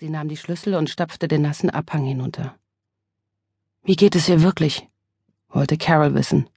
[0.00, 2.54] Sie nahm die Schlüssel und stapfte den nassen Abhang hinunter.
[3.82, 4.86] Wie geht es ihr wirklich?
[5.48, 6.48] wollte Carol wissen.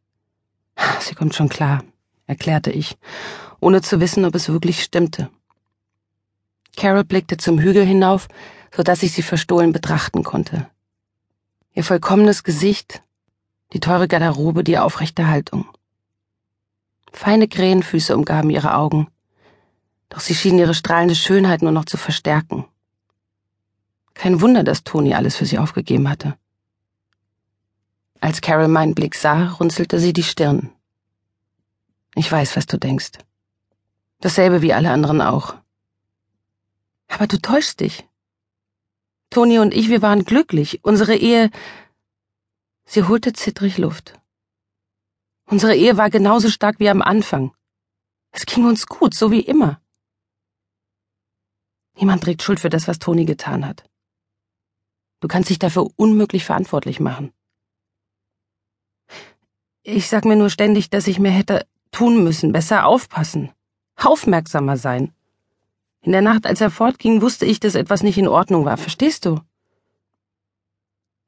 [1.00, 1.84] Sie kommt schon klar,
[2.28, 3.00] erklärte ich,
[3.60, 5.32] ohne zu wissen, ob es wirklich stimmte.
[6.78, 8.28] Carol blickte zum Hügel hinauf,
[8.76, 10.70] so dass ich sie verstohlen betrachten konnte.
[11.74, 13.02] Ihr vollkommenes Gesicht,
[13.74, 15.66] die teure Garderobe, die aufrechte Haltung.
[17.12, 19.08] Feine Krähenfüße umgaben ihre Augen,
[20.10, 22.66] doch sie schienen ihre strahlende Schönheit nur noch zu verstärken.
[24.22, 26.38] Kein Wunder, dass Toni alles für sie aufgegeben hatte.
[28.20, 30.70] Als Carol meinen Blick sah, runzelte sie die Stirn.
[32.14, 33.14] Ich weiß, was du denkst.
[34.20, 35.56] Dasselbe wie alle anderen auch.
[37.08, 38.08] Aber du täuschst dich.
[39.32, 40.84] Toni und ich, wir waren glücklich.
[40.84, 41.50] Unsere Ehe.
[42.86, 44.20] Sie holte zittrig Luft.
[45.48, 47.56] Unsere Ehe war genauso stark wie am Anfang.
[48.30, 49.82] Es ging uns gut, so wie immer.
[51.96, 53.84] Niemand trägt Schuld für das, was Toni getan hat.
[55.22, 57.32] Du kannst dich dafür unmöglich verantwortlich machen.
[59.84, 63.52] Ich sag mir nur ständig, dass ich mehr hätte tun müssen, besser aufpassen,
[63.96, 65.14] aufmerksamer sein.
[66.02, 68.78] In der Nacht, als er fortging, wusste ich, dass etwas nicht in Ordnung war.
[68.78, 69.40] Verstehst du?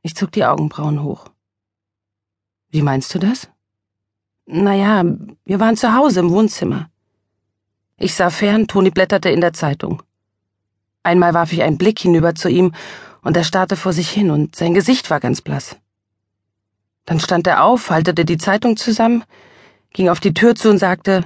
[0.01, 1.27] Ich zog die Augenbrauen hoch.
[2.69, 3.49] Wie meinst du das?
[4.45, 5.03] Naja,
[5.45, 6.89] wir waren zu Hause im Wohnzimmer.
[7.97, 10.01] Ich sah fern, Toni blätterte in der Zeitung.
[11.03, 12.73] Einmal warf ich einen Blick hinüber zu ihm
[13.23, 15.77] und er starrte vor sich hin und sein Gesicht war ganz blass.
[17.05, 19.23] Dann stand er auf, faltete die Zeitung zusammen,
[19.91, 21.25] ging auf die Tür zu und sagte,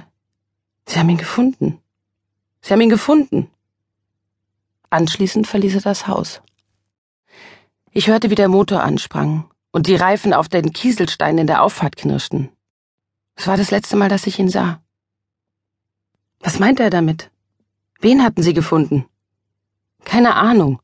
[0.86, 1.80] Sie haben ihn gefunden.
[2.60, 3.50] Sie haben ihn gefunden.
[4.90, 6.40] Anschließend verließ er das Haus.
[7.92, 11.96] Ich hörte, wie der Motor ansprang und die Reifen auf den Kieselsteinen in der Auffahrt
[11.96, 12.48] knirschten.
[13.34, 14.80] Es war das letzte Mal, dass ich ihn sah.
[16.40, 17.30] Was meinte er damit?
[18.00, 19.06] Wen hatten Sie gefunden?
[20.04, 20.80] Keine Ahnung.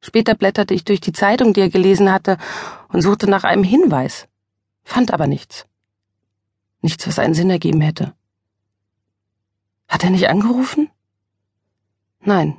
[0.00, 2.38] Später blätterte ich durch die Zeitung, die er gelesen hatte,
[2.88, 4.28] und suchte nach einem Hinweis,
[4.84, 5.66] fand aber nichts.
[6.80, 8.14] Nichts, was einen Sinn ergeben hätte.
[9.88, 10.90] Hat er nicht angerufen?
[12.20, 12.58] Nein.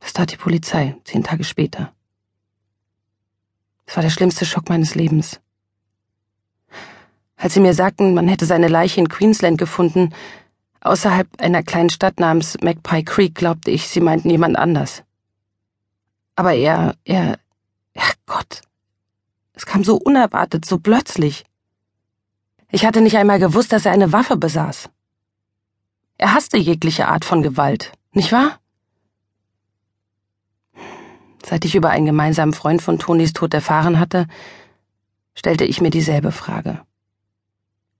[0.00, 1.92] Das tat die Polizei, zehn Tage später.
[3.86, 5.40] Es war der schlimmste Schock meines Lebens.
[7.36, 10.14] Als sie mir sagten, man hätte seine Leiche in Queensland gefunden,
[10.80, 15.02] außerhalb einer kleinen Stadt namens Magpie Creek, glaubte ich, sie meinten jemand anders.
[16.40, 17.38] Aber er, er,
[18.24, 18.62] Gott,
[19.52, 21.44] es kam so unerwartet, so plötzlich.
[22.70, 24.88] Ich hatte nicht einmal gewusst, dass er eine Waffe besaß.
[26.16, 28.58] Er hasste jegliche Art von Gewalt, nicht wahr?
[31.44, 34.26] Seit ich über einen gemeinsamen Freund von Tonis Tod erfahren hatte,
[35.34, 36.80] stellte ich mir dieselbe Frage.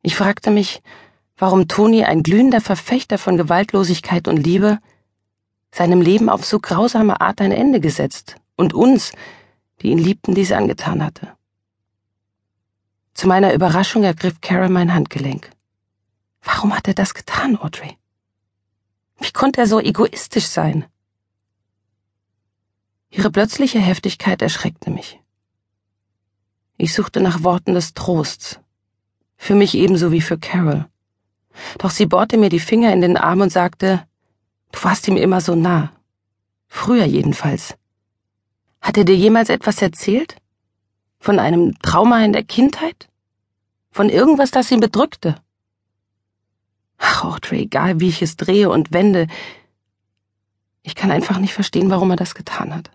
[0.01, 0.81] Ich fragte mich,
[1.37, 4.79] warum Toni, ein glühender Verfechter von Gewaltlosigkeit und Liebe,
[5.73, 9.13] seinem Leben auf so grausame Art ein Ende gesetzt und uns,
[9.81, 11.37] die ihn liebten, dies angetan hatte.
[13.15, 15.51] Zu meiner Überraschung ergriff Carol mein Handgelenk.
[16.43, 17.99] Warum hat er das getan, Audrey?
[19.19, 20.87] Wie konnte er so egoistisch sein?
[23.11, 25.21] Ihre plötzliche Heftigkeit erschreckte mich.
[26.79, 28.61] Ich suchte nach Worten des Trosts,
[29.37, 30.87] für mich ebenso wie für Carol.
[31.79, 34.07] Doch sie bohrte mir die Finger in den Arm und sagte,
[34.73, 35.93] Du warst ihm immer so nah.
[36.69, 37.75] Früher jedenfalls.
[38.81, 40.37] Hat er dir jemals etwas erzählt?
[41.19, 43.09] Von einem Trauma in der Kindheit?
[43.91, 45.35] Von irgendwas, das ihn bedrückte?
[46.99, 49.27] Ach, Audrey, egal wie ich es drehe und wende,
[50.83, 52.91] ich kann einfach nicht verstehen, warum er das getan hat.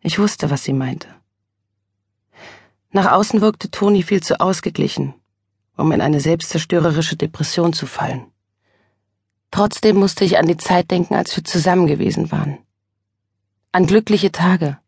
[0.00, 1.08] Ich wusste, was sie meinte.
[2.90, 5.14] Nach außen wirkte Toni viel zu ausgeglichen,
[5.76, 8.30] um in eine selbstzerstörerische Depression zu fallen.
[9.54, 12.58] Trotzdem musste ich an die Zeit denken, als wir zusammen gewesen waren.
[13.70, 14.80] An glückliche Tage,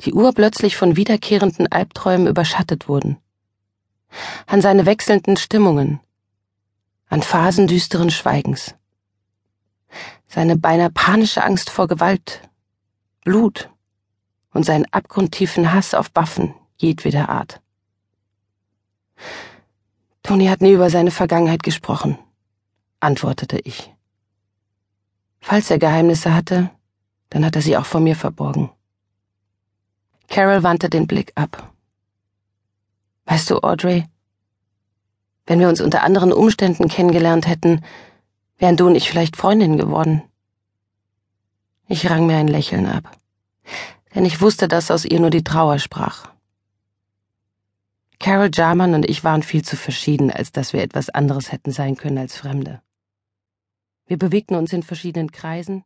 [0.00, 3.18] die urplötzlich von wiederkehrenden Albträumen überschattet wurden.
[4.48, 6.00] An seine wechselnden Stimmungen,
[7.08, 8.74] an Phasen düsteren Schweigens.
[10.26, 12.42] Seine beinahe panische Angst vor Gewalt,
[13.22, 13.70] Blut
[14.52, 17.60] und seinen abgrundtiefen Hass auf Waffen jedweder Art.
[20.24, 22.18] Toni hat nie über seine Vergangenheit gesprochen
[23.00, 23.92] antwortete ich.
[25.40, 26.70] Falls er Geheimnisse hatte,
[27.30, 28.70] dann hat er sie auch vor mir verborgen.
[30.28, 31.72] Carol wandte den Blick ab.
[33.24, 34.06] Weißt du, Audrey,
[35.46, 37.82] wenn wir uns unter anderen Umständen kennengelernt hätten,
[38.58, 40.22] wären du und ich vielleicht Freundinnen geworden.
[41.86, 43.16] Ich rang mir ein Lächeln ab,
[44.14, 46.30] denn ich wusste, dass aus ihr nur die Trauer sprach.
[48.20, 51.96] Carol Jarman und ich waren viel zu verschieden, als dass wir etwas anderes hätten sein
[51.96, 52.82] können als Fremde.
[54.08, 55.84] Wir bewegten uns in verschiedenen Kreisen,